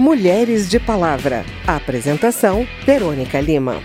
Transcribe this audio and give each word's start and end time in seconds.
Mulheres 0.00 0.66
de 0.66 0.80
Palavra. 0.80 1.44
Apresentação: 1.66 2.66
Verônica 2.86 3.38
Lima. 3.38 3.82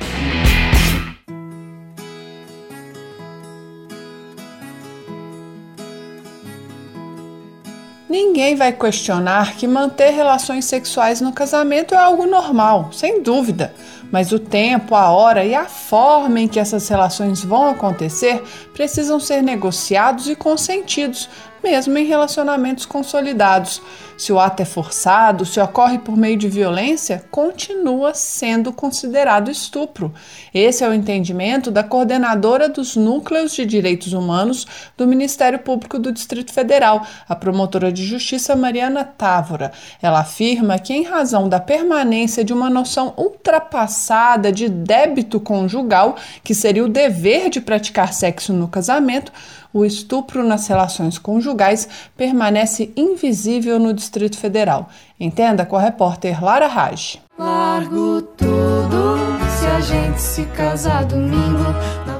Ninguém 8.07 8.55
vai 8.55 8.71
questionar 8.71 9.57
que 9.57 9.67
manter 9.67 10.11
relações 10.11 10.63
sexuais 10.63 11.19
no 11.19 11.33
casamento 11.33 11.93
é 11.93 11.97
algo 11.97 12.25
normal, 12.25 12.93
sem 12.93 13.21
dúvida. 13.21 13.73
Mas 14.09 14.31
o 14.31 14.39
tempo, 14.39 14.95
a 14.95 15.11
hora 15.11 15.43
e 15.43 15.53
a 15.53 15.65
forma 15.65 16.39
em 16.39 16.47
que 16.47 16.61
essas 16.61 16.87
relações 16.87 17.43
vão 17.43 17.69
acontecer 17.69 18.41
precisam 18.73 19.19
ser 19.19 19.43
negociados 19.43 20.29
e 20.29 20.35
consentidos, 20.35 21.29
mesmo 21.61 21.97
em 21.97 22.05
relacionamentos 22.05 22.85
consolidados. 22.85 23.81
Se 24.17 24.31
o 24.31 24.39
ato 24.39 24.61
é 24.61 24.65
forçado, 24.65 25.45
se 25.45 25.59
ocorre 25.59 25.99
por 25.99 26.15
meio 26.15 26.37
de 26.37 26.47
violência, 26.47 27.25
continua 27.29 28.13
sendo 28.13 28.71
considerado 28.71 29.51
estupro. 29.51 30.13
Esse 30.53 30.85
é 30.85 30.89
o 30.89 30.93
entendimento 30.93 31.69
da 31.69 31.83
coordenadora 31.83 32.69
dos 32.69 32.95
Núcleos 32.95 33.53
de 33.53 33.65
Direitos 33.65 34.13
Humanos 34.13 34.65
do 34.95 35.05
Ministério 35.05 35.59
Público 35.59 35.99
do 35.99 36.13
Distrito 36.13 36.53
Federal, 36.53 37.05
a 37.27 37.35
promotora 37.35 37.91
de 37.91 38.05
justiça 38.05 38.55
Mariana 38.55 39.03
Távora. 39.03 39.73
Ela 40.01 40.21
afirma 40.21 40.79
que, 40.79 40.93
em 40.93 41.03
razão 41.03 41.49
da 41.49 41.59
permanência 41.59 42.43
de 42.43 42.53
uma 42.53 42.69
noção 42.69 43.13
ultrapassada 43.17 44.49
de 44.49 44.69
débito 44.69 45.41
conjugal, 45.41 46.15
que 46.41 46.55
seria 46.55 46.85
o 46.85 46.89
dever 46.89 47.49
de 47.49 47.59
praticar 47.59 48.13
sexo 48.13 48.53
no 48.53 48.69
casamento, 48.69 49.31
o 49.75 49.83
estupro 49.83 50.41
nas 50.41 50.67
relações 50.67 51.17
conjugais 51.17 51.85
permanece 52.15 52.93
invisível 52.95 53.77
no 53.77 53.91
Distrito 54.05 54.37
Federal. 54.37 54.87
Entenda 55.19 55.65
com 55.65 55.75
a 55.75 55.81
repórter 55.81 56.43
Lara 56.43 56.67
Raj. 56.67 57.19
Largo 57.37 58.21
tudo 58.21 59.17
se 59.49 59.65
a 59.65 59.79
gente 59.81 60.21
se 60.21 60.45
casar 60.45 61.05
domingo. 61.05 61.65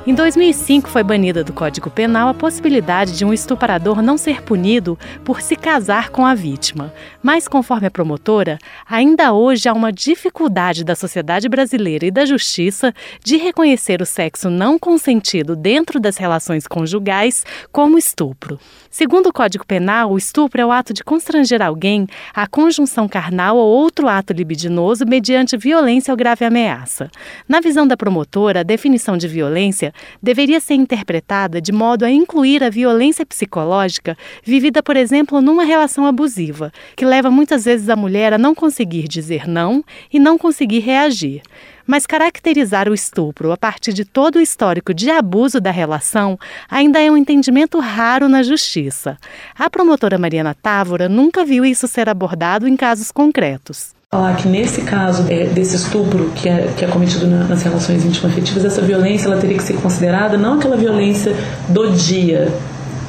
Em 0.08 0.14
2005, 0.14 0.88
foi 0.88 1.02
banida 1.02 1.44
do 1.44 1.52
Código 1.52 1.90
Penal 1.90 2.30
a 2.30 2.34
possibilidade 2.34 3.18
de 3.18 3.26
um 3.26 3.34
estuprador 3.34 4.04
não 4.04 4.20
ser 4.20 4.44
punido 4.44 5.00
por 5.24 5.42
se 5.42 5.56
casar 5.56 6.10
com 6.10 6.24
a 6.24 6.36
vítima. 6.36 6.94
Mas, 7.24 7.48
conforme 7.48 7.88
a 7.88 7.92
promotora, 7.92 8.60
ainda 8.88 9.34
hoje 9.34 9.68
há 9.68 9.74
uma 9.74 9.92
dificuldade 9.92 10.84
da 10.84 10.96
sociedade 10.96 11.50
brasileira 11.50 12.06
e 12.06 12.12
da 12.12 12.24
justiça 12.24 12.94
de 13.24 13.38
reconhecer 13.38 14.00
o 14.00 14.06
sexo 14.06 14.48
não 14.48 14.78
consentido 14.78 15.56
dentro 15.56 16.00
das 16.00 16.18
relações 16.18 16.68
conjugais 16.68 17.44
como 17.72 17.98
estupro. 17.98 18.60
Segundo 18.98 19.28
o 19.28 19.34
Código 19.34 19.66
Penal, 19.66 20.14
o 20.14 20.18
estupro 20.18 20.62
é 20.62 20.66
o 20.66 20.72
ato 20.72 20.94
de 20.94 21.04
constranger 21.04 21.62
alguém 21.62 22.08
à 22.34 22.48
conjunção 22.48 23.10
carnal 23.10 23.58
ou 23.58 23.68
outro 23.68 24.08
ato 24.08 24.32
libidinoso 24.32 25.06
mediante 25.06 25.58
violência 25.58 26.14
ou 26.14 26.18
grave 26.18 26.46
ameaça. 26.46 27.12
Na 27.46 27.60
visão 27.60 27.86
da 27.86 27.98
promotora, 27.98 28.62
a 28.62 28.64
definição 28.64 29.18
de 29.18 29.28
violência 29.28 29.94
deveria 30.24 30.62
ser 30.62 30.76
interpretada 30.76 31.60
de 31.60 31.74
modo 31.74 32.06
a 32.06 32.10
incluir 32.10 32.64
a 32.64 32.70
violência 32.70 33.26
psicológica 33.26 34.18
vivida, 34.42 34.82
por 34.82 34.96
exemplo, 34.96 35.42
numa 35.42 35.66
relação 35.66 36.06
abusiva, 36.06 36.72
que 36.96 37.04
leva 37.04 37.30
muitas 37.30 37.66
vezes 37.66 37.90
a 37.90 37.98
mulher 37.98 38.32
a 38.32 38.38
não 38.38 38.56
conseguir 38.56 39.10
dizer 39.10 39.46
não 39.46 39.84
e 40.10 40.20
não 40.20 40.38
conseguir 40.38 40.80
reagir. 40.80 41.42
Mas 41.86 42.06
caracterizar 42.06 42.90
o 42.90 42.94
estupro 42.94 43.52
a 43.52 43.58
partir 43.58 43.94
de 43.94 44.06
todo 44.06 44.38
o 44.38 44.42
histórico 44.42 44.94
de 44.94 45.10
abuso 45.10 45.60
da 45.62 45.72
relação 45.72 46.38
ainda 46.70 47.02
é 47.02 47.12
um 47.12 47.18
entendimento 47.18 47.80
raro 47.80 48.28
na 48.28 48.44
justiça. 48.44 49.18
A 49.58 49.70
promotora 49.70 50.18
Mariana 50.18 50.56
Távora 50.56 51.08
nunca 51.08 51.46
viu 51.46 51.64
isso 51.64 51.88
ser 51.88 52.10
abordado 52.10 52.68
em 52.68 52.76
casos 52.76 53.12
concretos 53.12 53.96
falar 54.16 54.36
que 54.38 54.48
nesse 54.48 54.82
caso 54.84 55.26
é, 55.30 55.46
desse 55.46 55.76
estupro 55.76 56.32
que 56.36 56.48
é, 56.48 56.70
que 56.78 56.86
é 56.86 56.88
cometido 56.88 57.28
na, 57.28 57.44
nas 57.44 57.64
relações 57.64 58.06
íntimas-afetivas, 58.06 58.64
essa 58.64 58.82
violência 58.82 59.28
ela 59.28 59.36
teria 59.36 59.58
que 59.58 59.64
ser 59.64 59.74
considerada 59.74 60.38
não 60.38 60.54
aquela 60.54 60.78
violência 60.78 61.36
do 61.68 61.92
dia, 61.92 62.48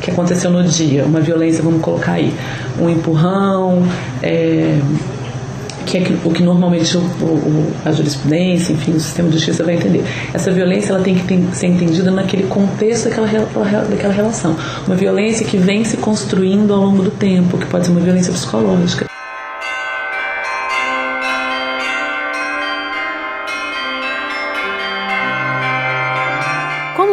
que 0.00 0.10
aconteceu 0.10 0.50
no 0.50 0.64
dia, 0.64 1.04
uma 1.04 1.20
violência, 1.20 1.62
vamos 1.62 1.80
colocar 1.80 2.12
aí, 2.12 2.34
um 2.80 2.90
empurrão, 2.90 3.82
é, 4.22 4.78
que 5.86 5.98
é 5.98 6.02
o 6.24 6.30
que 6.30 6.42
normalmente 6.42 6.96
o, 6.96 7.00
o, 7.00 7.72
a 7.84 7.92
jurisprudência, 7.92 8.72
enfim, 8.72 8.92
o 8.92 9.00
sistema 9.00 9.28
de 9.28 9.36
justiça 9.36 9.64
vai 9.64 9.76
entender. 9.76 10.04
Essa 10.34 10.50
violência 10.50 10.92
ela 10.92 11.02
tem 11.02 11.14
que 11.14 11.24
ter, 11.24 11.40
ser 11.54 11.68
entendida 11.68 12.10
naquele 12.10 12.42
contexto 12.48 13.08
daquela, 13.08 13.28
daquela 13.88 14.12
relação. 14.12 14.56
Uma 14.86 14.96
violência 14.96 15.46
que 15.46 15.56
vem 15.56 15.84
se 15.84 15.96
construindo 15.96 16.74
ao 16.74 16.80
longo 16.80 17.02
do 17.02 17.10
tempo, 17.10 17.56
que 17.56 17.66
pode 17.66 17.86
ser 17.86 17.92
uma 17.92 18.00
violência 18.00 18.32
psicológica. 18.32 19.15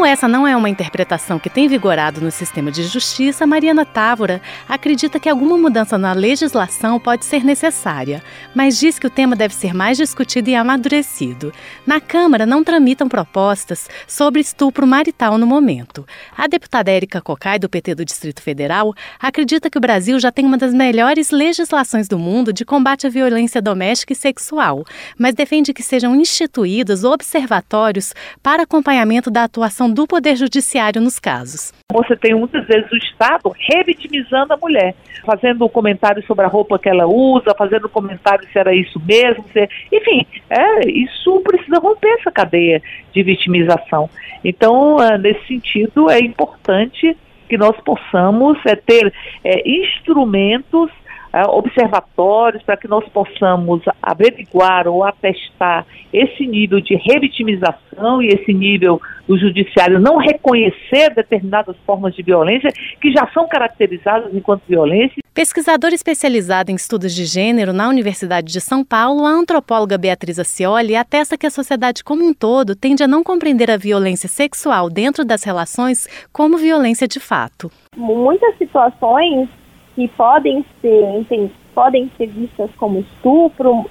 Como 0.03 0.11
essa 0.11 0.27
não 0.27 0.45
é 0.45 0.53
uma 0.53 0.69
interpretação 0.69 1.39
que 1.39 1.49
tem 1.49 1.65
vigorado 1.65 2.19
no 2.19 2.29
sistema 2.29 2.69
de 2.69 2.83
justiça, 2.83 3.47
Mariana 3.47 3.85
Távora 3.85 4.41
acredita 4.67 5.17
que 5.17 5.29
alguma 5.29 5.57
mudança 5.57 5.97
na 5.97 6.11
legislação 6.11 6.99
pode 6.99 7.23
ser 7.23 7.45
necessária, 7.45 8.21
mas 8.53 8.77
diz 8.77 8.99
que 8.99 9.07
o 9.07 9.09
tema 9.09 9.33
deve 9.33 9.55
ser 9.55 9.73
mais 9.73 9.95
discutido 9.95 10.49
e 10.49 10.55
amadurecido. 10.55 11.53
Na 11.87 12.01
Câmara 12.01 12.45
não 12.45 12.65
tramitam 12.65 13.07
propostas 13.07 13.87
sobre 14.05 14.41
estupro 14.41 14.85
marital 14.85 15.37
no 15.37 15.47
momento. 15.47 16.05
A 16.35 16.47
deputada 16.47 16.91
Érica 16.91 17.21
Cocai, 17.21 17.57
do 17.57 17.69
PT 17.69 17.95
do 17.95 18.03
Distrito 18.03 18.41
Federal, 18.41 18.93
acredita 19.17 19.69
que 19.69 19.77
o 19.77 19.81
Brasil 19.81 20.19
já 20.19 20.33
tem 20.33 20.45
uma 20.45 20.57
das 20.57 20.73
melhores 20.73 21.31
legislações 21.31 22.09
do 22.09 22.19
mundo 22.19 22.51
de 22.51 22.65
combate 22.65 23.07
à 23.07 23.09
violência 23.09 23.61
doméstica 23.61 24.11
e 24.11 24.17
sexual, 24.17 24.83
mas 25.17 25.33
defende 25.33 25.73
que 25.73 25.81
sejam 25.81 26.13
instituídos 26.13 27.05
observatórios 27.05 28.13
para 28.41 28.63
acompanhamento 28.63 29.31
da 29.31 29.45
atuação 29.45 29.92
do 29.93 30.07
Poder 30.07 30.35
Judiciário 30.35 31.01
nos 31.01 31.19
casos. 31.19 31.71
Você 31.91 32.15
tem 32.15 32.33
muitas 32.33 32.65
vezes 32.65 32.91
o 32.91 32.97
Estado 32.97 33.53
revitimizando 33.71 34.53
a 34.53 34.57
mulher, 34.57 34.95
fazendo 35.25 35.69
comentário 35.69 36.25
sobre 36.25 36.45
a 36.45 36.47
roupa 36.47 36.79
que 36.79 36.89
ela 36.89 37.05
usa, 37.05 37.55
fazendo 37.57 37.87
comentário 37.87 38.47
se 38.51 38.57
era 38.57 38.73
isso 38.73 38.99
mesmo, 39.05 39.45
se... 39.53 39.69
enfim, 39.91 40.25
é, 40.49 40.89
isso 40.89 41.39
precisa 41.41 41.79
romper 41.79 42.19
essa 42.19 42.31
cadeia 42.31 42.81
de 43.13 43.23
vitimização. 43.23 44.09
Então, 44.43 45.01
é, 45.01 45.17
nesse 45.17 45.45
sentido, 45.47 46.09
é 46.09 46.19
importante 46.19 47.15
que 47.47 47.57
nós 47.57 47.75
possamos 47.81 48.57
é, 48.65 48.75
ter 48.75 49.13
é, 49.43 49.69
instrumentos 49.69 50.89
uh, 51.33 51.49
observatórios 51.49 52.63
para 52.63 52.77
que 52.77 52.87
nós 52.87 53.07
possamos 53.09 53.81
averiguar 54.01 54.87
ou 54.87 55.03
atestar 55.03 55.85
esse 56.13 56.45
nível 56.45 56.79
de 56.79 56.95
revitimização 56.95 58.21
e 58.21 58.27
esse 58.27 58.53
nível 58.53 59.01
do 59.27 59.37
judiciário 59.37 59.99
não 59.99 60.17
reconhecer 60.17 61.09
determinadas 61.15 61.75
formas 61.85 62.13
de 62.13 62.21
violência 62.21 62.69
que 63.01 63.11
já 63.11 63.27
são 63.33 63.47
caracterizadas 63.47 64.33
enquanto 64.33 64.61
violência. 64.67 65.23
Pesquisadora 65.33 65.95
especializada 65.95 66.71
em 66.71 66.75
estudos 66.75 67.13
de 67.13 67.25
gênero 67.25 67.73
na 67.73 67.89
Universidade 67.89 68.51
de 68.51 68.61
São 68.61 68.85
Paulo, 68.85 69.25
a 69.25 69.31
antropóloga 69.31 69.97
Beatriz 69.97 70.37
Acioli 70.37 70.95
atesta 70.95 71.37
que 71.37 71.47
a 71.47 71.49
sociedade 71.49 72.03
como 72.03 72.23
um 72.23 72.33
todo 72.33 72.75
tende 72.75 73.03
a 73.03 73.07
não 73.07 73.23
compreender 73.23 73.71
a 73.71 73.77
violência 73.77 74.29
sexual 74.29 74.91
dentro 74.91 75.25
das 75.25 75.43
relações 75.43 76.07
como 76.31 76.57
violência 76.57 77.07
de 77.07 77.19
fato. 77.19 77.71
Muitas 77.95 78.55
situações 78.57 79.49
que 79.95 80.07
podem 80.09 80.65
ser, 80.81 81.25
podem 81.73 82.09
ser 82.17 82.27
vistas 82.27 82.69
como 82.77 82.99
estupro, 82.99 83.89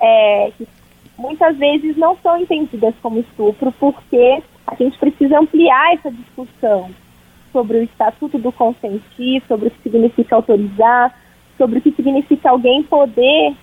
é, 0.00 0.50
que 0.56 0.66
muitas 1.18 1.56
vezes 1.56 1.96
não 1.96 2.16
são 2.22 2.38
entendidas 2.38 2.94
como 3.02 3.20
estupro, 3.20 3.72
porque 3.72 4.42
a 4.66 4.74
gente 4.74 4.98
precisa 4.98 5.38
ampliar 5.38 5.94
essa 5.94 6.10
discussão 6.10 6.90
sobre 7.52 7.78
o 7.78 7.82
estatuto 7.82 8.38
do 8.38 8.50
consentir, 8.50 9.42
sobre 9.46 9.68
o 9.68 9.70
que 9.70 9.82
significa 9.82 10.34
autorizar, 10.36 11.14
sobre 11.56 11.78
o 11.78 11.82
que 11.82 11.92
significa 11.92 12.50
alguém 12.50 12.82
poder 12.82 13.54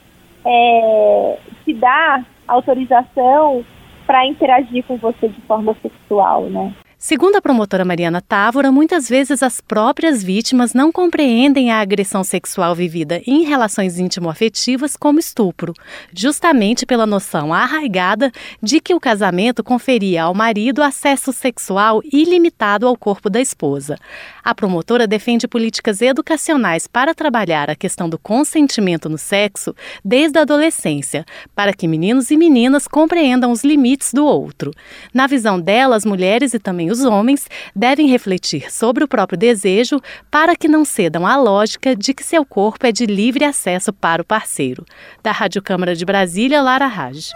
é, 0.45 1.37
te 1.65 1.73
dar 1.73 2.25
autorização 2.47 3.65
para 4.05 4.25
interagir 4.25 4.83
com 4.85 4.97
você 4.97 5.27
de 5.27 5.41
forma 5.41 5.75
sexual, 5.81 6.43
né? 6.43 6.73
Segundo 7.03 7.35
a 7.35 7.41
promotora 7.41 7.83
Mariana 7.83 8.21
Távora, 8.21 8.71
muitas 8.71 9.09
vezes 9.09 9.41
as 9.41 9.59
próprias 9.59 10.23
vítimas 10.23 10.71
não 10.75 10.91
compreendem 10.91 11.71
a 11.71 11.79
agressão 11.79 12.23
sexual 12.23 12.75
vivida 12.75 13.19
em 13.25 13.43
relações 13.43 13.97
íntimo-afetivas 13.97 14.95
como 14.95 15.17
estupro, 15.17 15.73
justamente 16.13 16.85
pela 16.85 17.07
noção 17.07 17.51
arraigada 17.51 18.31
de 18.61 18.79
que 18.79 18.93
o 18.93 18.99
casamento 18.99 19.63
conferia 19.63 20.25
ao 20.25 20.35
marido 20.35 20.83
acesso 20.83 21.33
sexual 21.33 22.03
ilimitado 22.05 22.85
ao 22.85 22.95
corpo 22.95 23.31
da 23.31 23.41
esposa. 23.41 23.97
A 24.43 24.53
promotora 24.53 25.07
defende 25.07 25.47
políticas 25.47 26.03
educacionais 26.03 26.85
para 26.85 27.15
trabalhar 27.15 27.67
a 27.67 27.75
questão 27.75 28.07
do 28.07 28.19
consentimento 28.19 29.09
no 29.09 29.17
sexo 29.17 29.75
desde 30.05 30.37
a 30.37 30.43
adolescência, 30.43 31.25
para 31.55 31.73
que 31.73 31.87
meninos 31.87 32.29
e 32.29 32.37
meninas 32.37 32.87
compreendam 32.87 33.51
os 33.51 33.63
limites 33.63 34.13
do 34.13 34.23
outro. 34.23 34.71
Na 35.11 35.25
visão 35.25 35.59
dela, 35.59 35.95
as 35.95 36.05
mulheres 36.05 36.53
e 36.53 36.59
também 36.59 36.90
os 36.91 37.03
homens 37.03 37.47
devem 37.75 38.07
refletir 38.07 38.71
sobre 38.71 39.03
o 39.03 39.07
próprio 39.07 39.37
desejo 39.37 39.99
para 40.29 40.55
que 40.55 40.67
não 40.67 40.85
cedam 40.85 41.25
à 41.25 41.37
lógica 41.37 41.95
de 41.95 42.13
que 42.13 42.23
seu 42.23 42.45
corpo 42.45 42.85
é 42.85 42.91
de 42.91 43.05
livre 43.05 43.43
acesso 43.43 43.91
para 43.91 44.21
o 44.21 44.25
parceiro. 44.25 44.85
Da 45.23 45.31
Rádio 45.31 45.61
Câmara 45.61 45.95
de 45.95 46.05
Brasília, 46.05 46.61
Lara 46.61 46.87
Raj. 46.87 47.31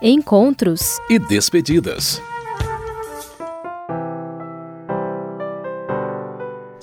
Encontros 0.00 0.98
e 1.08 1.18
despedidas. 1.18 2.20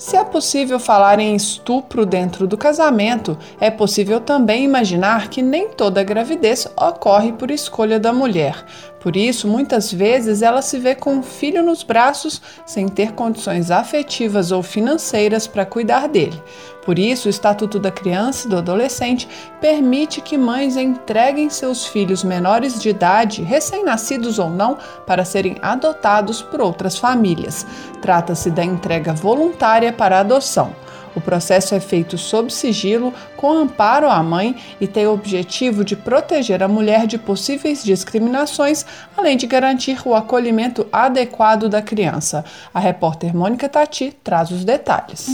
Se 0.00 0.16
é 0.16 0.24
possível 0.24 0.80
falar 0.80 1.18
em 1.18 1.36
estupro 1.36 2.06
dentro 2.06 2.46
do 2.46 2.56
casamento, 2.56 3.36
é 3.60 3.70
possível 3.70 4.18
também 4.18 4.64
imaginar 4.64 5.28
que 5.28 5.42
nem 5.42 5.68
toda 5.68 6.02
gravidez 6.02 6.66
ocorre 6.74 7.32
por 7.34 7.50
escolha 7.50 8.00
da 8.00 8.10
mulher. 8.10 8.64
Por 9.00 9.16
isso, 9.16 9.48
muitas 9.48 9.90
vezes 9.90 10.42
ela 10.42 10.60
se 10.60 10.78
vê 10.78 10.94
com 10.94 11.14
um 11.14 11.22
filho 11.22 11.62
nos 11.62 11.82
braços 11.82 12.40
sem 12.66 12.86
ter 12.86 13.12
condições 13.12 13.70
afetivas 13.70 14.52
ou 14.52 14.62
financeiras 14.62 15.46
para 15.46 15.64
cuidar 15.64 16.06
dele. 16.06 16.40
Por 16.84 16.98
isso, 16.98 17.26
o 17.26 17.30
Estatuto 17.30 17.78
da 17.78 17.90
Criança 17.90 18.46
e 18.46 18.50
do 18.50 18.58
Adolescente 18.58 19.28
permite 19.60 20.20
que 20.20 20.36
mães 20.36 20.76
entreguem 20.76 21.48
seus 21.48 21.86
filhos 21.86 22.22
menores 22.22 22.80
de 22.80 22.90
idade, 22.90 23.42
recém-nascidos 23.42 24.38
ou 24.38 24.50
não, 24.50 24.76
para 25.06 25.24
serem 25.24 25.56
adotados 25.62 26.42
por 26.42 26.60
outras 26.60 26.98
famílias. 26.98 27.66
Trata-se 28.02 28.50
da 28.50 28.64
entrega 28.64 29.14
voluntária 29.14 29.92
para 29.92 30.20
adoção. 30.20 30.74
O 31.14 31.20
processo 31.20 31.74
é 31.74 31.80
feito 31.80 32.16
sob 32.16 32.52
sigilo, 32.52 33.12
com 33.36 33.52
amparo 33.52 34.08
à 34.08 34.22
mãe 34.22 34.54
e 34.80 34.86
tem 34.86 35.06
o 35.06 35.12
objetivo 35.12 35.84
de 35.84 35.96
proteger 35.96 36.62
a 36.62 36.68
mulher 36.68 37.06
de 37.06 37.18
possíveis 37.18 37.82
discriminações, 37.82 38.84
além 39.16 39.36
de 39.36 39.46
garantir 39.46 40.00
o 40.06 40.14
acolhimento 40.14 40.86
adequado 40.92 41.68
da 41.68 41.82
criança. 41.82 42.44
A 42.72 42.78
repórter 42.78 43.34
Mônica 43.34 43.68
Tati 43.68 44.16
traz 44.22 44.50
os 44.50 44.64
detalhes. 44.64 45.28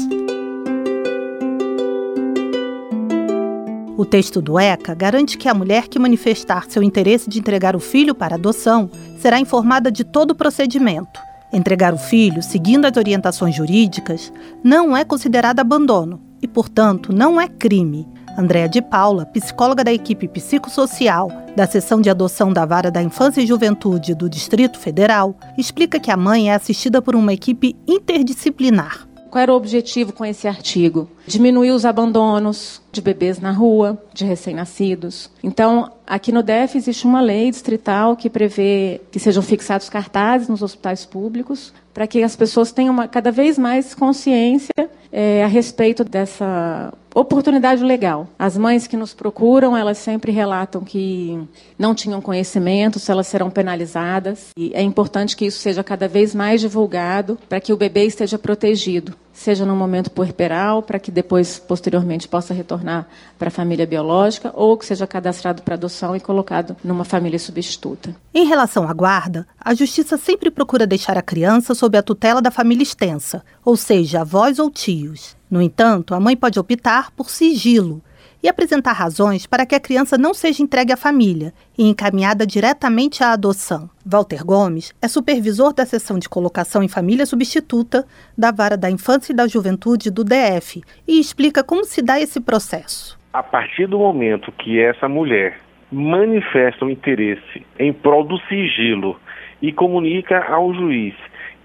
O 3.98 4.04
texto 4.04 4.42
do 4.42 4.58
ECA 4.58 4.94
garante 4.94 5.38
que 5.38 5.48
a 5.48 5.54
mulher 5.54 5.88
que 5.88 5.98
manifestar 5.98 6.66
seu 6.68 6.82
interesse 6.82 7.30
de 7.30 7.38
entregar 7.38 7.74
o 7.74 7.80
filho 7.80 8.14
para 8.14 8.34
adoção 8.34 8.90
será 9.18 9.40
informada 9.40 9.90
de 9.90 10.04
todo 10.04 10.32
o 10.32 10.34
procedimento 10.34 11.18
Entregar 11.56 11.94
o 11.94 11.98
filho, 11.98 12.42
seguindo 12.42 12.84
as 12.84 12.98
orientações 12.98 13.54
jurídicas, 13.54 14.30
não 14.62 14.94
é 14.94 15.02
considerado 15.06 15.58
abandono 15.58 16.20
e, 16.42 16.46
portanto, 16.46 17.14
não 17.14 17.40
é 17.40 17.48
crime. 17.48 18.06
Andréa 18.36 18.68
de 18.68 18.82
Paula, 18.82 19.24
psicóloga 19.24 19.82
da 19.82 19.90
equipe 19.90 20.28
psicossocial 20.28 21.30
da 21.56 21.66
seção 21.66 21.98
de 21.98 22.10
adoção 22.10 22.52
da 22.52 22.66
Vara 22.66 22.90
da 22.90 23.02
Infância 23.02 23.40
e 23.40 23.46
Juventude 23.46 24.14
do 24.14 24.28
Distrito 24.28 24.78
Federal, 24.78 25.34
explica 25.56 25.98
que 25.98 26.10
a 26.10 26.16
mãe 26.16 26.50
é 26.50 26.54
assistida 26.54 27.00
por 27.00 27.16
uma 27.16 27.32
equipe 27.32 27.74
interdisciplinar. 27.88 29.05
Qual 29.30 29.42
era 29.42 29.52
o 29.52 29.56
objetivo 29.56 30.12
com 30.12 30.24
esse 30.24 30.46
artigo? 30.48 31.08
Diminuir 31.26 31.70
os 31.70 31.84
abandonos 31.84 32.80
de 32.90 33.00
bebês 33.00 33.38
na 33.38 33.52
rua, 33.52 34.00
de 34.12 34.24
recém-nascidos. 34.24 35.30
Então, 35.42 35.90
aqui 36.06 36.32
no 36.32 36.42
DEF 36.42 36.76
existe 36.76 37.06
uma 37.06 37.20
lei 37.20 37.50
distrital 37.50 38.16
que 38.16 38.30
prevê 38.30 39.00
que 39.10 39.18
sejam 39.18 39.42
fixados 39.42 39.88
cartazes 39.88 40.48
nos 40.48 40.62
hospitais 40.62 41.04
públicos 41.04 41.72
para 41.92 42.06
que 42.06 42.22
as 42.22 42.36
pessoas 42.36 42.72
tenham 42.72 42.92
uma, 42.92 43.08
cada 43.08 43.32
vez 43.32 43.58
mais 43.58 43.94
consciência 43.94 44.70
é, 45.18 45.42
a 45.42 45.46
respeito 45.46 46.04
dessa 46.04 46.92
oportunidade 47.14 47.82
legal. 47.82 48.28
As 48.38 48.58
mães 48.58 48.86
que 48.86 48.98
nos 48.98 49.14
procuram, 49.14 49.74
elas 49.74 49.96
sempre 49.96 50.30
relatam 50.30 50.84
que 50.84 51.40
não 51.78 51.94
tinham 51.94 52.20
conhecimento, 52.20 52.98
se 52.98 53.10
elas 53.10 53.26
serão 53.26 53.48
penalizadas. 53.48 54.48
E 54.54 54.72
é 54.74 54.82
importante 54.82 55.34
que 55.34 55.46
isso 55.46 55.58
seja 55.58 55.82
cada 55.82 56.06
vez 56.06 56.34
mais 56.34 56.60
divulgado 56.60 57.38
para 57.48 57.58
que 57.58 57.72
o 57.72 57.78
bebê 57.78 58.04
esteja 58.04 58.38
protegido, 58.38 59.14
seja 59.36 59.66
no 59.66 59.76
momento 59.76 60.10
puerperal, 60.10 60.82
para 60.82 60.98
que 60.98 61.10
depois, 61.10 61.58
posteriormente, 61.58 62.26
possa 62.26 62.54
retornar 62.54 63.06
para 63.38 63.48
a 63.48 63.50
família 63.50 63.86
biológica, 63.86 64.50
ou 64.54 64.78
que 64.78 64.86
seja 64.86 65.06
cadastrado 65.06 65.62
para 65.62 65.74
adoção 65.74 66.16
e 66.16 66.20
colocado 66.20 66.74
numa 66.82 67.04
família 67.04 67.38
substituta. 67.38 68.16
Em 68.32 68.46
relação 68.46 68.88
à 68.88 68.92
guarda, 68.94 69.46
a 69.60 69.74
Justiça 69.74 70.16
sempre 70.16 70.50
procura 70.50 70.86
deixar 70.86 71.18
a 71.18 71.22
criança 71.22 71.74
sob 71.74 71.98
a 71.98 72.02
tutela 72.02 72.40
da 72.40 72.50
família 72.50 72.82
extensa, 72.82 73.44
ou 73.62 73.76
seja, 73.76 74.22
avós 74.22 74.58
ou 74.58 74.70
tios. 74.70 75.36
No 75.50 75.60
entanto, 75.60 76.14
a 76.14 76.18
mãe 76.18 76.34
pode 76.34 76.58
optar 76.58 77.10
por 77.10 77.28
sigilo 77.28 78.02
e 78.46 78.48
apresentar 78.48 78.92
razões 78.92 79.44
para 79.44 79.66
que 79.66 79.74
a 79.74 79.80
criança 79.80 80.16
não 80.16 80.32
seja 80.32 80.62
entregue 80.62 80.92
à 80.92 80.96
família 80.96 81.52
e 81.76 81.82
encaminhada 81.82 82.46
diretamente 82.46 83.24
à 83.24 83.32
adoção. 83.32 83.90
Walter 84.06 84.44
Gomes 84.44 84.94
é 85.02 85.08
supervisor 85.08 85.74
da 85.74 85.84
seção 85.84 86.16
de 86.16 86.28
colocação 86.28 86.80
em 86.80 86.86
família 86.88 87.26
substituta 87.26 88.06
da 88.38 88.52
Vara 88.52 88.76
da 88.76 88.88
Infância 88.88 89.32
e 89.32 89.36
da 89.36 89.48
Juventude 89.48 90.12
do 90.12 90.22
DF 90.22 90.80
e 91.08 91.18
explica 91.18 91.64
como 91.64 91.84
se 91.84 92.00
dá 92.00 92.20
esse 92.20 92.40
processo. 92.40 93.18
A 93.32 93.42
partir 93.42 93.88
do 93.88 93.98
momento 93.98 94.52
que 94.52 94.80
essa 94.80 95.08
mulher 95.08 95.58
manifesta 95.90 96.84
o 96.84 96.88
um 96.88 96.90
interesse 96.92 97.66
em 97.80 97.92
prol 97.92 98.22
do 98.22 98.38
sigilo 98.42 99.18
e 99.60 99.72
comunica 99.72 100.38
ao 100.44 100.72
juiz 100.72 101.16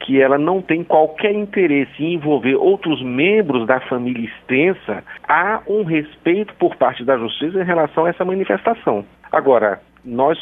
que 0.06 0.21
ela 0.21 0.38
não 0.38 0.62
tem 0.62 0.83
qualquer 0.83 1.33
interesse 1.33 2.03
em 2.03 2.15
envolver 2.15 2.56
outros 2.56 3.01
membros 3.01 3.68
da 3.68 3.80
família 3.81 4.25
extensa, 4.25 5.03
há 5.27 5.62
um 5.68 5.83
respeito 5.83 6.53
por 6.56 6.75
parte 6.75 7.03
da 7.03 7.18
justiça 7.18 7.62
em 7.62 7.65
relação 7.65 8.06
a 8.06 8.09
essa 8.09 8.25
manifestação. 8.25 9.06
Agora, 9.31 9.81
nós 10.03 10.38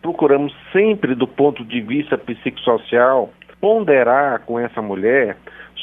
procuramos 0.00 0.54
sempre, 0.72 1.14
do 1.14 1.26
ponto 1.26 1.64
de 1.64 1.80
vista 1.80 2.16
psicossocial, 2.16 3.30
ponderar 3.60 4.40
com 4.46 4.58
essa 4.58 4.80
mulher 4.80 5.36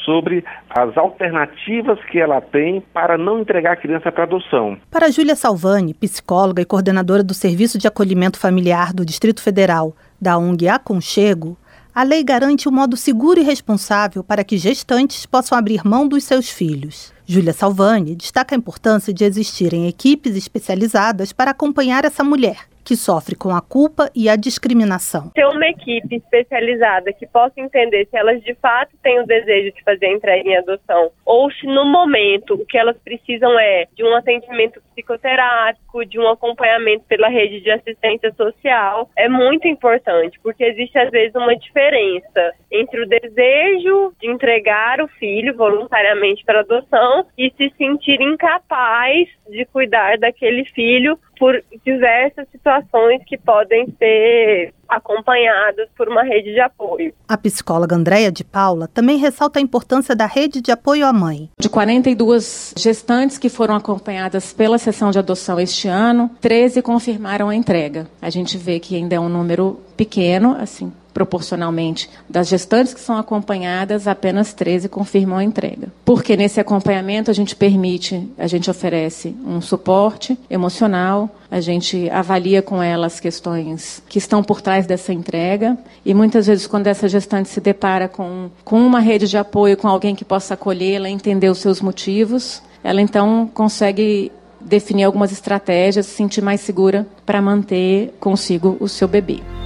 sobre 0.04 0.44
as 0.70 0.96
alternativas 0.96 2.02
que 2.04 2.18
ela 2.18 2.40
tem 2.40 2.80
para 2.80 3.18
não 3.18 3.40
entregar 3.40 3.72
a 3.72 3.76
criança 3.76 4.10
para 4.10 4.24
adoção. 4.24 4.78
Para 4.90 5.10
Júlia 5.10 5.36
Salvani, 5.36 5.94
psicóloga 5.94 6.62
e 6.62 6.64
coordenadora 6.64 7.22
do 7.22 7.34
Serviço 7.34 7.78
de 7.78 7.86
Acolhimento 7.86 8.38
Familiar 8.38 8.92
do 8.92 9.04
Distrito 9.04 9.42
Federal 9.42 9.94
da 10.20 10.38
ONG 10.38 10.68
Aconchego, 10.68 11.56
a 11.98 12.04
lei 12.04 12.22
garante 12.22 12.68
um 12.68 12.72
modo 12.72 12.96
seguro 12.96 13.40
e 13.40 13.42
responsável 13.42 14.22
para 14.22 14.44
que 14.44 14.56
gestantes 14.56 15.26
possam 15.26 15.58
abrir 15.58 15.84
mão 15.84 16.06
dos 16.06 16.22
seus 16.22 16.48
filhos. 16.48 17.12
Júlia 17.26 17.52
Salvani 17.52 18.14
destaca 18.14 18.54
a 18.54 18.56
importância 18.56 19.12
de 19.12 19.24
existirem 19.24 19.88
equipes 19.88 20.36
especializadas 20.36 21.32
para 21.32 21.50
acompanhar 21.50 22.04
essa 22.04 22.22
mulher 22.22 22.68
que 22.88 22.96
sofre 22.96 23.36
com 23.36 23.54
a 23.54 23.60
culpa 23.60 24.10
e 24.16 24.30
a 24.30 24.34
discriminação. 24.34 25.28
Ter 25.34 25.44
uma 25.44 25.66
equipe 25.66 26.16
especializada 26.16 27.12
que 27.12 27.26
possa 27.26 27.60
entender 27.60 28.08
se 28.10 28.16
elas 28.16 28.42
de 28.42 28.54
fato 28.54 28.96
têm 29.02 29.20
o 29.20 29.26
desejo 29.26 29.76
de 29.76 29.84
fazer 29.84 30.06
a 30.06 30.12
entrega 30.14 30.48
em 30.48 30.56
adoção 30.56 31.10
ou 31.22 31.50
se 31.52 31.66
no 31.66 31.84
momento 31.84 32.54
o 32.54 32.64
que 32.64 32.78
elas 32.78 32.96
precisam 33.04 33.58
é 33.60 33.84
de 33.94 34.02
um 34.02 34.16
atendimento 34.16 34.80
psicoterápico, 34.94 36.06
de 36.06 36.18
um 36.18 36.26
acompanhamento 36.30 37.04
pela 37.06 37.28
rede 37.28 37.60
de 37.60 37.70
assistência 37.70 38.32
social, 38.32 39.10
é 39.14 39.28
muito 39.28 39.68
importante, 39.68 40.40
porque 40.42 40.64
existe 40.64 40.98
às 40.98 41.10
vezes 41.10 41.34
uma 41.34 41.54
diferença 41.56 42.54
entre 42.72 43.02
o 43.02 43.06
desejo 43.06 44.14
de 44.18 44.30
entregar 44.30 45.02
o 45.02 45.08
filho 45.08 45.54
voluntariamente 45.54 46.42
para 46.42 46.60
adoção 46.60 47.26
e 47.36 47.52
se 47.54 47.70
sentir 47.76 48.18
incapaz 48.22 49.28
de 49.50 49.66
cuidar 49.66 50.16
daquele 50.16 50.64
filho 50.64 51.18
por 51.38 51.62
diversas 51.84 52.46
situações 52.50 53.22
que 53.26 53.38
podem 53.38 53.86
ser 53.98 54.72
acompanhadas 54.88 55.88
por 55.96 56.08
uma 56.08 56.22
rede 56.22 56.52
de 56.52 56.60
apoio. 56.60 57.12
A 57.28 57.36
psicóloga 57.36 57.94
Andréia 57.94 58.32
de 58.32 58.42
Paula 58.42 58.88
também 58.88 59.18
ressalta 59.18 59.58
a 59.58 59.62
importância 59.62 60.16
da 60.16 60.26
rede 60.26 60.62
de 60.62 60.72
apoio 60.72 61.06
à 61.06 61.12
mãe. 61.12 61.50
De 61.60 61.68
42 61.68 62.74
gestantes 62.76 63.38
que 63.38 63.48
foram 63.50 63.74
acompanhadas 63.74 64.52
pela 64.52 64.78
sessão 64.78 65.10
de 65.10 65.18
adoção 65.18 65.60
este 65.60 65.88
ano, 65.88 66.30
13 66.40 66.80
confirmaram 66.80 67.48
a 67.50 67.54
entrega. 67.54 68.06
A 68.20 68.30
gente 68.30 68.56
vê 68.56 68.80
que 68.80 68.96
ainda 68.96 69.14
é 69.14 69.20
um 69.20 69.28
número 69.28 69.78
pequeno, 69.96 70.56
assim, 70.58 70.92
proporcionalmente 71.18 72.08
das 72.28 72.46
gestantes 72.46 72.94
que 72.94 73.00
são 73.00 73.18
acompanhadas, 73.18 74.06
apenas 74.06 74.52
13 74.52 74.88
confirmam 74.88 75.38
a 75.38 75.42
entrega. 75.42 75.88
Porque 76.04 76.36
nesse 76.36 76.60
acompanhamento 76.60 77.28
a 77.28 77.34
gente 77.34 77.56
permite, 77.56 78.24
a 78.38 78.46
gente 78.46 78.70
oferece 78.70 79.34
um 79.44 79.60
suporte 79.60 80.38
emocional, 80.48 81.28
a 81.50 81.60
gente 81.60 82.08
avalia 82.10 82.62
com 82.62 82.80
elas 82.80 83.14
as 83.14 83.20
questões 83.20 84.00
que 84.08 84.18
estão 84.18 84.44
por 84.44 84.60
trás 84.60 84.86
dessa 84.86 85.12
entrega 85.12 85.76
e 86.04 86.14
muitas 86.14 86.46
vezes 86.46 86.68
quando 86.68 86.86
essa 86.86 87.08
gestante 87.08 87.48
se 87.48 87.60
depara 87.60 88.06
com, 88.06 88.48
com 88.64 88.80
uma 88.80 89.00
rede 89.00 89.26
de 89.26 89.36
apoio, 89.36 89.76
com 89.76 89.88
alguém 89.88 90.14
que 90.14 90.24
possa 90.24 90.54
acolhê-la, 90.54 91.08
entender 91.08 91.48
os 91.48 91.58
seus 91.58 91.80
motivos, 91.80 92.62
ela 92.84 93.00
então 93.00 93.50
consegue 93.52 94.30
definir 94.60 95.04
algumas 95.04 95.32
estratégias, 95.32 96.06
se 96.06 96.12
sentir 96.14 96.42
mais 96.42 96.60
segura 96.60 97.06
para 97.26 97.42
manter 97.42 98.14
consigo 98.20 98.76
o 98.78 98.86
seu 98.86 99.08
bebê. 99.08 99.57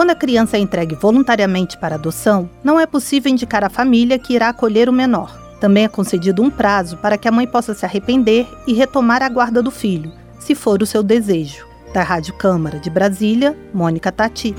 Quando 0.00 0.12
a 0.12 0.14
criança 0.14 0.56
é 0.56 0.60
entregue 0.60 0.94
voluntariamente 0.94 1.76
para 1.76 1.96
adoção, 1.96 2.48
não 2.64 2.80
é 2.80 2.86
possível 2.86 3.30
indicar 3.30 3.62
a 3.62 3.68
família 3.68 4.18
que 4.18 4.32
irá 4.32 4.48
acolher 4.48 4.88
o 4.88 4.92
menor. 4.94 5.30
Também 5.60 5.84
é 5.84 5.88
concedido 5.88 6.42
um 6.42 6.48
prazo 6.48 6.96
para 6.96 7.18
que 7.18 7.28
a 7.28 7.30
mãe 7.30 7.46
possa 7.46 7.74
se 7.74 7.84
arrepender 7.84 8.48
e 8.66 8.72
retomar 8.72 9.22
a 9.22 9.28
guarda 9.28 9.62
do 9.62 9.70
filho, 9.70 10.10
se 10.38 10.54
for 10.54 10.82
o 10.82 10.86
seu 10.86 11.02
desejo. 11.02 11.66
Da 11.92 12.02
Rádio 12.02 12.32
Câmara 12.32 12.78
de 12.78 12.88
Brasília, 12.88 13.54
Mônica 13.74 14.10
Tati. 14.10 14.54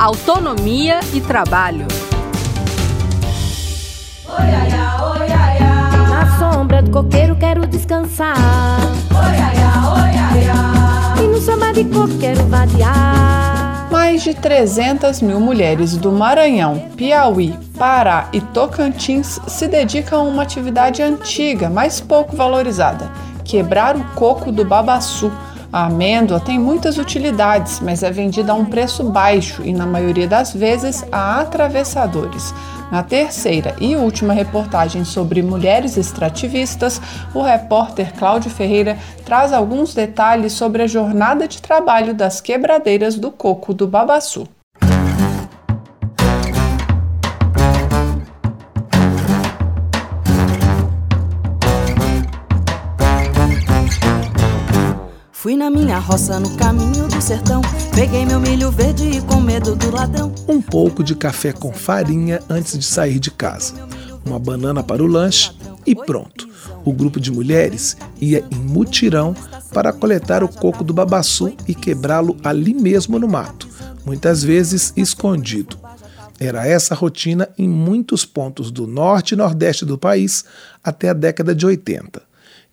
Autonomia 0.00 0.98
e 1.14 1.20
trabalho. 1.20 1.86
Oiaia, 4.28 5.04
oiaia. 5.12 6.08
Na 6.08 6.38
sombra 6.40 6.82
do 6.82 6.90
coqueiro 6.90 7.36
quero 7.36 7.64
descansar. 7.68 8.34
De 11.74 11.84
quero. 12.18 12.48
Mais 13.90 14.22
de 14.22 14.34
300 14.34 15.20
mil 15.20 15.38
mulheres 15.38 15.96
do 15.96 16.10
Maranhão, 16.10 16.88
Piauí, 16.96 17.54
Pará 17.78 18.28
e 18.32 18.40
Tocantins 18.40 19.38
se 19.46 19.68
dedicam 19.68 20.20
a 20.20 20.22
uma 20.22 20.42
atividade 20.42 21.02
antiga, 21.02 21.68
mas 21.68 22.00
pouco 22.00 22.34
valorizada: 22.34 23.10
quebrar 23.44 23.96
o 23.96 24.04
coco 24.14 24.50
do 24.50 24.64
babaçu. 24.64 25.30
A 25.70 25.84
amêndoa 25.84 26.40
tem 26.40 26.58
muitas 26.58 26.96
utilidades, 26.96 27.80
mas 27.80 28.02
é 28.02 28.10
vendida 28.10 28.52
a 28.52 28.54
um 28.54 28.64
preço 28.64 29.04
baixo 29.04 29.62
e, 29.62 29.72
na 29.72 29.84
maioria 29.84 30.26
das 30.26 30.54
vezes, 30.54 31.04
a 31.12 31.40
atravessadores. 31.40 32.54
Na 32.90 33.02
terceira 33.02 33.76
e 33.78 33.94
última 33.94 34.32
reportagem 34.32 35.04
sobre 35.04 35.42
mulheres 35.42 35.98
extrativistas, 35.98 36.98
o 37.34 37.42
repórter 37.42 38.14
Cláudio 38.14 38.50
Ferreira 38.50 38.96
traz 39.26 39.52
alguns 39.52 39.92
detalhes 39.92 40.54
sobre 40.54 40.82
a 40.82 40.86
jornada 40.86 41.46
de 41.46 41.60
trabalho 41.60 42.14
das 42.14 42.40
quebradeiras 42.40 43.16
do 43.16 43.30
coco 43.30 43.74
do 43.74 43.86
Babaçu. 43.86 44.48
Fui 55.48 55.56
na 55.56 55.70
minha 55.70 55.98
roça 55.98 56.38
no 56.38 56.54
caminho 56.58 57.08
do 57.08 57.22
sertão. 57.22 57.62
Peguei 57.94 58.26
meu 58.26 58.38
milho 58.38 58.70
verde 58.70 59.04
e 59.04 59.22
com 59.22 59.40
medo 59.40 59.74
do 59.74 59.90
ladrão. 59.90 60.30
Um 60.46 60.60
pouco 60.60 61.02
de 61.02 61.14
café 61.14 61.54
com 61.54 61.72
farinha 61.72 62.42
antes 62.50 62.78
de 62.78 62.84
sair 62.84 63.18
de 63.18 63.30
casa. 63.30 63.72
Uma 64.26 64.38
banana 64.38 64.82
para 64.82 65.02
o 65.02 65.06
lanche 65.06 65.50
e 65.86 65.94
pronto. 65.94 66.46
O 66.84 66.92
grupo 66.92 67.18
de 67.18 67.32
mulheres 67.32 67.96
ia 68.20 68.44
em 68.50 68.58
mutirão 68.58 69.34
para 69.72 69.90
coletar 69.90 70.44
o 70.44 70.48
coco 70.48 70.84
do 70.84 70.92
babaçu 70.92 71.56
e 71.66 71.74
quebrá-lo 71.74 72.36
ali 72.44 72.74
mesmo 72.74 73.18
no 73.18 73.26
mato, 73.26 73.66
muitas 74.04 74.42
vezes 74.42 74.92
escondido. 74.98 75.78
Era 76.38 76.66
essa 76.66 76.92
a 76.92 76.96
rotina 76.98 77.48
em 77.56 77.66
muitos 77.66 78.26
pontos 78.26 78.70
do 78.70 78.86
norte 78.86 79.32
e 79.32 79.36
nordeste 79.38 79.86
do 79.86 79.96
país 79.96 80.44
até 80.84 81.08
a 81.08 81.14
década 81.14 81.54
de 81.54 81.64
80. 81.64 82.20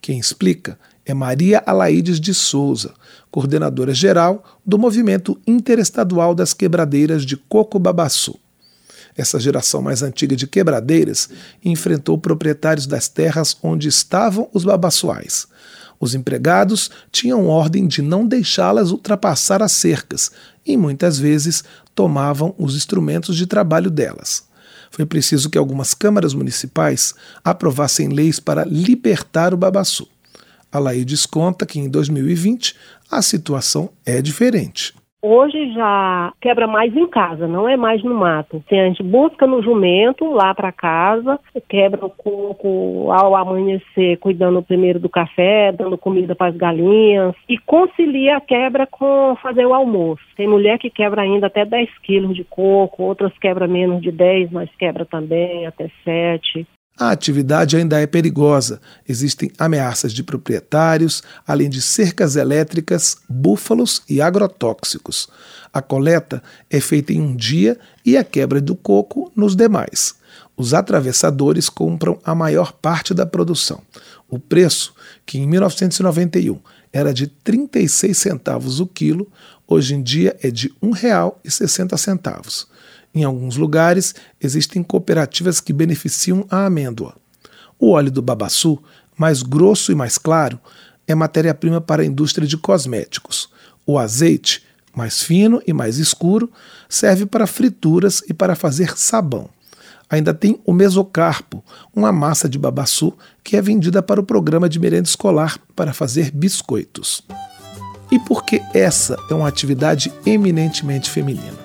Quem 0.02 0.20
explica 0.20 0.78
é 1.06 1.14
Maria 1.14 1.62
Alaides 1.66 2.20
de 2.20 2.34
Souza, 2.34 2.94
coordenadora 3.30 3.94
geral 3.94 4.44
do 4.66 4.78
Movimento 4.78 5.40
Interestadual 5.46 6.34
das 6.34 6.54
Quebradeiras 6.54 7.26
de 7.26 7.38
Coco 7.38 7.78
Babaçu. 7.78 8.40
Essa 9.16 9.40
geração 9.40 9.82
mais 9.82 10.02
antiga 10.02 10.36
de 10.36 10.46
quebradeiras 10.46 11.30
enfrentou 11.64 12.18
proprietários 12.18 12.86
das 12.86 13.08
terras 13.08 13.56
onde 13.64 13.88
estavam 13.88 14.50
os 14.52 14.66
babaçuais. 14.66 15.48
Os 16.00 16.14
empregados 16.14 16.92
tinham 17.12 17.48
ordem 17.48 17.88
de 17.88 18.02
não 18.02 18.28
deixá-las 18.28 18.92
ultrapassar 18.92 19.64
as 19.64 19.72
cercas 19.72 20.32
e 20.66 20.76
muitas 20.76 21.18
vezes 21.18 21.64
tomavam 21.94 22.54
os 22.58 22.76
instrumentos 22.76 23.38
de 23.38 23.46
trabalho 23.46 23.90
delas. 23.90 24.44
Foi 24.92 25.06
preciso 25.06 25.50
que 25.50 25.58
algumas 25.58 25.94
câmaras 25.94 26.34
municipais 26.34 27.14
aprovassem 27.44 28.10
leis 28.10 28.40
para 28.40 28.66
libertar 28.66 29.54
o 29.54 29.58
babaçu. 29.58 30.08
A 30.72 30.80
Laídes 30.80 31.26
conta 31.26 31.66
que 31.66 31.80
em 31.80 31.90
2020 31.90 32.76
a 33.12 33.22
situação 33.22 33.90
é 34.06 34.22
diferente. 34.22 34.94
Hoje 35.28 35.74
já 35.74 36.32
quebra 36.40 36.68
mais 36.68 36.96
em 36.96 37.08
casa, 37.08 37.48
não 37.48 37.68
é 37.68 37.76
mais 37.76 38.04
no 38.04 38.14
mato. 38.14 38.62
Assim, 38.64 38.80
a 38.80 38.86
gente 38.86 39.02
busca 39.02 39.48
no 39.48 39.60
jumento 39.64 40.24
lá 40.32 40.54
para 40.54 40.72
casa, 40.72 41.40
quebra 41.68 42.06
o 42.06 42.12
coco 42.12 43.12
ao 43.12 43.36
amanhecer, 43.36 44.18
cuidando 44.20 44.62
primeiro 44.62 45.00
do 45.00 45.10
café, 45.10 45.72
dando 45.72 45.98
comida 45.98 46.36
para 46.36 46.52
as 46.52 46.56
galinhas 46.56 47.34
e 47.50 47.58
concilia 47.58 48.38
a 48.38 48.42
quebra 48.42 48.86
com 48.86 49.36
fazer 49.42 49.66
o 49.66 49.74
almoço. 49.74 50.22
Tem 50.38 50.48
mulher 50.48 50.78
que 50.78 50.92
quebra 50.92 51.24
ainda 51.24 51.48
até 51.48 51.66
10 51.66 51.90
quilos 52.04 52.36
de 52.36 52.44
coco, 52.44 53.02
outras 53.02 53.36
quebra 53.40 53.68
menos 53.68 54.04
de 54.04 54.12
10, 54.12 54.52
mas 54.52 54.70
quebra 54.78 55.06
também 55.06 55.66
até 55.66 55.90
7. 56.04 56.68
A 56.98 57.12
atividade 57.12 57.76
ainda 57.76 58.00
é 58.00 58.08
perigosa. 58.08 58.80
Existem 59.08 59.52
ameaças 59.58 60.14
de 60.14 60.24
proprietários, 60.24 61.22
além 61.46 61.70
de 61.70 61.82
cercas 61.82 62.38
elétricas, 62.38 63.18
búfalos 63.28 64.02
e 64.08 64.22
agrotóxicos. 64.22 65.28
A 65.74 65.82
coleta 65.82 66.42
é 66.70 66.80
feita 66.80 67.12
em 67.12 67.20
um 67.20 67.36
dia 67.36 67.78
e 68.06 68.16
a 68.16 68.24
quebra 68.24 68.62
do 68.62 68.76
coco 68.76 69.30
nos 69.36 69.58
demais. 69.58 70.16
Os 70.56 70.74
atravessadores 70.74 71.68
compram 71.68 72.18
a 72.24 72.34
maior 72.34 72.72
parte 72.72 73.14
da 73.14 73.26
produção. 73.26 73.82
O 74.30 74.40
preço, 74.40 74.94
que 75.26 75.38
em 75.38 75.46
1991 75.46 76.58
era 76.94 77.14
de 77.14 77.28
36 77.28 78.18
centavos 78.18 78.80
o 78.80 78.88
quilo, 78.88 79.30
hoje 79.68 79.96
em 79.96 80.02
dia 80.02 80.34
é 80.42 80.50
de 80.50 80.68
R$ 80.82 80.92
1,60. 80.92 82.68
Em 83.16 83.24
alguns 83.24 83.56
lugares, 83.56 84.14
existem 84.42 84.84
cooperativas 84.84 85.62
que 85.62 85.72
beneficiam 85.72 86.46
a 86.50 86.66
amêndoa. 86.66 87.16
O 87.80 87.92
óleo 87.92 88.12
do 88.12 88.22
babaçu, 88.22 88.78
mais 89.18 89.42
grosso 89.42 89.90
e 89.94 89.96
mais 89.96 90.18
claro, 90.18 90.60
é 91.08 91.16
matéria-prima 91.16 91.80
para 91.80 92.02
a 92.02 92.06
indústria 92.06 92.46
de 92.46 92.58
cosméticos. 92.58 93.50
O 93.88 93.98
azeite, 93.98 94.66
mais 94.94 95.24
fino 95.24 95.62
e 95.66 95.72
mais 95.72 95.98
escuro, 95.98 96.52
serve 96.90 97.26
para 97.26 97.48
frituras 97.48 98.22
e 98.28 98.34
para 98.34 98.54
fazer 98.54 98.98
sabão. 98.98 99.50
Ainda 100.10 100.34
tem 100.34 100.60
o 100.66 100.74
mesocarpo, 100.74 101.64
uma 101.96 102.12
massa 102.12 102.50
de 102.50 102.60
babaçu 102.60 103.14
que 103.42 103.56
é 103.56 103.62
vendida 103.62 104.04
para 104.04 104.20
o 104.20 104.26
programa 104.26 104.68
de 104.68 104.78
merenda 104.78 105.08
escolar 105.08 105.58
para 105.74 105.94
fazer 105.94 106.32
biscoitos. 106.32 107.24
E 108.12 108.20
por 108.20 108.44
que 108.44 108.62
essa 108.74 109.18
é 109.32 109.34
uma 109.34 109.48
atividade 109.48 110.12
eminentemente 110.26 111.10
feminina? 111.10 111.65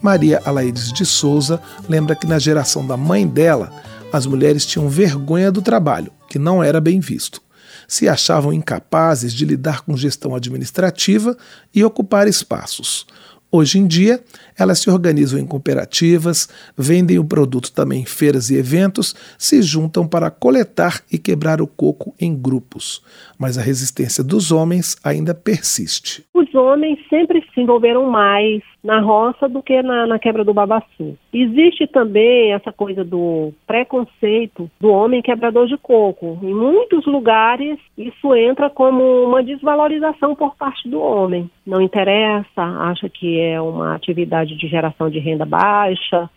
Maria 0.00 0.40
Alaides 0.44 0.92
de 0.92 1.04
Souza 1.04 1.60
lembra 1.88 2.14
que 2.14 2.26
na 2.26 2.38
geração 2.38 2.86
da 2.86 2.96
mãe 2.96 3.26
dela, 3.26 3.72
as 4.12 4.26
mulheres 4.26 4.64
tinham 4.64 4.88
vergonha 4.88 5.50
do 5.50 5.62
trabalho, 5.62 6.12
que 6.28 6.38
não 6.38 6.62
era 6.62 6.80
bem 6.80 7.00
visto. 7.00 7.42
Se 7.88 8.08
achavam 8.08 8.52
incapazes 8.52 9.32
de 9.32 9.44
lidar 9.44 9.82
com 9.82 9.96
gestão 9.96 10.34
administrativa 10.34 11.36
e 11.74 11.84
ocupar 11.84 12.26
espaços. 12.26 13.06
Hoje 13.50 13.78
em 13.78 13.86
dia, 13.86 14.22
elas 14.58 14.78
se 14.80 14.90
organizam 14.90 15.38
em 15.38 15.46
cooperativas, 15.46 16.48
vendem 16.76 17.18
o 17.18 17.24
produto 17.24 17.72
também 17.72 18.02
em 18.02 18.06
feiras 18.06 18.50
e 18.50 18.56
eventos, 18.56 19.14
se 19.38 19.62
juntam 19.62 20.06
para 20.06 20.30
coletar 20.30 21.00
e 21.12 21.18
quebrar 21.18 21.60
o 21.60 21.66
coco 21.66 22.14
em 22.20 22.34
grupos. 22.34 23.02
Mas 23.38 23.58
a 23.58 23.62
resistência 23.62 24.24
dos 24.24 24.50
homens 24.50 24.96
ainda 25.04 25.34
persiste. 25.34 26.24
Os 26.34 26.54
homens 26.54 26.98
sempre 27.08 27.44
se 27.54 27.60
envolveram 27.60 28.10
mais 28.10 28.62
na 28.86 29.00
roça 29.00 29.48
do 29.48 29.60
que 29.60 29.82
na, 29.82 30.06
na, 30.06 30.18
quebra 30.18 30.44
do 30.44 30.54
babaçu. 30.54 31.18
Existe 31.32 31.88
também 31.88 32.52
essa 32.52 32.72
coisa 32.72 33.02
do 33.02 33.52
preconceito 33.66 34.70
do 34.80 34.90
homem 34.90 35.20
quebrador 35.20 35.66
de 35.66 35.76
coco. 35.76 36.38
Em 36.40 36.54
muitos 36.54 37.04
lugares, 37.04 37.78
isso 37.98 38.32
entra 38.34 38.70
como 38.70 39.02
uma 39.24 39.42
desvalorização 39.42 40.36
por 40.36 40.54
parte 40.54 40.88
do 40.88 41.00
homem. 41.00 41.50
Não 41.66 41.80
interessa, 41.80 42.62
acha 42.62 43.08
que 43.08 43.40
é 43.40 43.60
uma 43.60 43.96
atividade 43.96 44.45
de 44.54 44.68
geração 44.68 45.08
de 45.08 45.18
renda 45.18 45.46
baixa. 45.46 46.28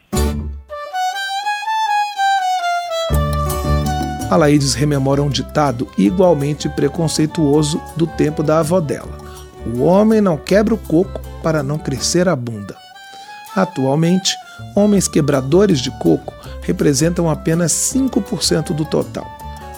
A 4.30 4.36
Laídes 4.36 4.76
rememora 4.76 5.24
um 5.24 5.30
ditado 5.30 5.88
igualmente 5.98 6.70
preconceituoso 6.70 7.82
do 7.98 8.06
tempo 8.06 8.44
da 8.44 8.60
avó 8.60 8.80
dela. 8.80 9.18
O 9.66 9.84
homem 9.84 10.22
não 10.22 10.38
quebra 10.38 10.74
o 10.74 10.78
coco 10.78 11.20
para 11.42 11.64
não 11.64 11.80
crescer 11.80 12.30
a 12.30 12.36
bunda. 12.36 12.76
Atualmente, 13.56 14.36
homens 14.76 15.08
quebradores 15.08 15.82
de 15.82 15.90
coco 15.98 16.34
representam 16.62 17.28
apenas 17.28 17.72
5% 17.72 18.74
do 18.74 18.86
total. 18.86 19.26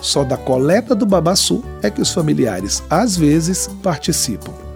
Só 0.02 0.24
da 0.24 0.36
coleta 0.36 0.94
do 0.94 1.06
babaçu 1.06 1.64
é 1.82 1.90
que 1.90 2.02
os 2.02 2.12
familiares, 2.14 2.84
às 2.90 3.16
vezes, 3.16 3.68
participam. 3.82 4.71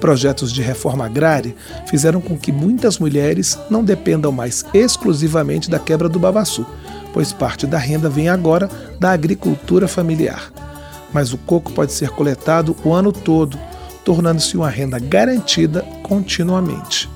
Projetos 0.00 0.52
de 0.52 0.62
reforma 0.62 1.06
agrária 1.06 1.54
fizeram 1.86 2.20
com 2.20 2.38
que 2.38 2.52
muitas 2.52 2.98
mulheres 2.98 3.58
não 3.70 3.82
dependam 3.82 4.30
mais 4.30 4.64
exclusivamente 4.72 5.70
da 5.70 5.78
quebra 5.78 6.08
do 6.08 6.18
babaçu, 6.18 6.64
pois 7.12 7.32
parte 7.32 7.66
da 7.66 7.78
renda 7.78 8.08
vem 8.08 8.28
agora 8.28 8.68
da 9.00 9.10
agricultura 9.10 9.88
familiar. 9.88 10.52
Mas 11.12 11.32
o 11.32 11.38
coco 11.38 11.72
pode 11.72 11.92
ser 11.92 12.10
coletado 12.10 12.76
o 12.84 12.92
ano 12.92 13.12
todo 13.12 13.58
tornando-se 14.08 14.56
uma 14.56 14.70
renda 14.70 14.98
garantida 14.98 15.82
continuamente. 16.02 17.10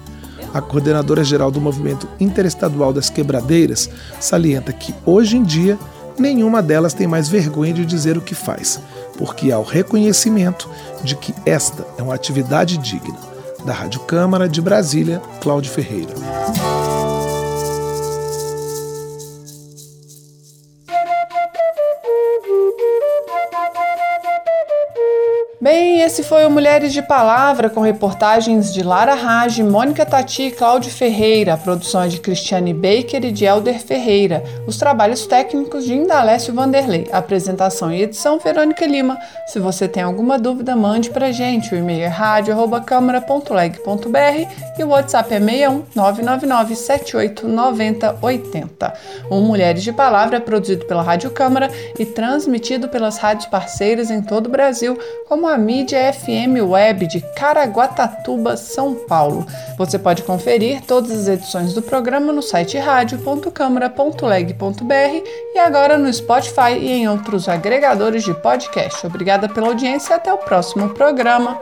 A 0.52 0.60
coordenadora 0.60 1.24
geral 1.24 1.50
do 1.50 1.58
Movimento 1.58 2.06
Interestadual 2.20 2.92
das 2.92 3.08
Quebradeiras 3.08 3.88
salienta 4.20 4.74
que, 4.74 4.94
hoje 5.06 5.38
em 5.38 5.42
dia, 5.42 5.78
nenhuma 6.18 6.60
delas 6.60 6.92
tem 6.92 7.06
mais 7.06 7.30
vergonha 7.30 7.72
de 7.72 7.86
dizer 7.86 8.18
o 8.18 8.20
que 8.20 8.34
faz, 8.34 8.78
porque 9.16 9.52
há 9.52 9.58
o 9.58 9.62
reconhecimento 9.62 10.68
de 11.02 11.16
que 11.16 11.34
esta 11.44 11.86
é 11.98 12.02
uma 12.02 12.14
atividade 12.14 12.78
digna. 12.78 13.18
Da 13.64 13.72
Rádio 13.72 14.00
Câmara 14.00 14.48
de 14.48 14.60
Brasília, 14.60 15.20
Cláudio 15.40 15.70
Ferreira. 15.70 16.12
Bem, 25.60 25.91
esse 26.02 26.22
foi 26.24 26.44
o 26.44 26.50
Mulheres 26.50 26.92
de 26.92 27.00
Palavra 27.00 27.70
com 27.70 27.80
reportagens 27.80 28.74
de 28.74 28.82
Lara 28.82 29.14
Rage, 29.14 29.62
Mônica 29.62 30.04
Tati 30.04 30.48
e 30.48 30.50
Cláudio 30.50 30.90
Ferreira. 30.90 31.54
A 31.54 31.56
produção 31.56 32.02
é 32.02 32.08
de 32.08 32.18
Cristiane 32.18 32.74
Baker 32.74 33.24
e 33.24 33.30
de 33.30 33.44
Elder 33.44 33.78
Ferreira. 33.78 34.42
Os 34.66 34.76
trabalhos 34.76 35.28
técnicos 35.28 35.84
de 35.84 35.94
Indalécio 35.94 36.52
Vanderlei. 36.52 37.06
apresentação 37.12 37.92
e 37.92 38.02
edição 38.02 38.40
Verônica 38.40 38.84
Lima. 38.84 39.16
Se 39.46 39.60
você 39.60 39.86
tem 39.86 40.02
alguma 40.02 40.40
dúvida, 40.40 40.74
mande 40.74 41.08
pra 41.08 41.30
gente. 41.30 41.72
O 41.72 41.78
e-mail 41.78 42.02
é 42.02 42.08
rádio.câmara.leg.br 42.08 44.48
e 44.76 44.82
o 44.82 44.88
WhatsApp 44.88 45.34
é 45.34 45.38
61 45.38 45.84
999 45.94 46.74
78 46.74 47.46
90 47.46 48.18
80. 48.20 48.92
O 49.30 49.40
Mulheres 49.40 49.84
de 49.84 49.92
Palavra 49.92 50.38
é 50.38 50.40
produzido 50.40 50.84
pela 50.84 51.02
Rádio 51.02 51.30
Câmara 51.30 51.70
e 51.96 52.04
transmitido 52.04 52.88
pelas 52.88 53.18
rádios 53.18 53.46
parceiras 53.46 54.10
em 54.10 54.20
todo 54.20 54.46
o 54.46 54.50
Brasil, 54.50 54.98
como 55.28 55.46
a 55.46 55.56
mídia 55.56 55.91
FM 55.94 56.68
Web 56.68 57.06
de 57.06 57.20
Caraguatatuba, 57.20 58.56
São 58.56 58.94
Paulo. 59.06 59.46
Você 59.76 59.98
pode 59.98 60.22
conferir 60.22 60.80
todas 60.82 61.10
as 61.10 61.28
edições 61.28 61.74
do 61.74 61.82
programa 61.82 62.32
no 62.32 62.42
site 62.42 62.78
rádio.câmara.leg.br 62.78 65.28
e 65.54 65.58
agora 65.58 65.98
no 65.98 66.10
Spotify 66.12 66.78
e 66.78 66.90
em 66.90 67.08
outros 67.08 67.48
agregadores 67.48 68.24
de 68.24 68.34
podcast. 68.34 69.06
Obrigada 69.06 69.48
pela 69.48 69.68
audiência 69.68 70.14
e 70.14 70.16
até 70.16 70.32
o 70.32 70.38
próximo 70.38 70.88
programa. 70.90 71.58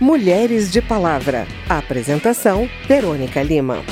Mulheres 0.00 0.70
de 0.70 0.80
Palavra. 0.80 1.46
Apresentação: 1.68 2.68
Verônica 2.86 3.42
Lima. 3.42 3.82